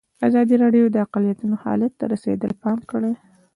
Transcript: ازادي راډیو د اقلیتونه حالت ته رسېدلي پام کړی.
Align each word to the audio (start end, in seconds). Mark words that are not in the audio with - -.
ازادي 0.27 0.55
راډیو 0.63 0.85
د 0.91 0.95
اقلیتونه 1.05 1.55
حالت 1.63 1.91
ته 1.99 2.05
رسېدلي 2.13 2.55
پام 2.63 2.79
کړی. 2.91 3.13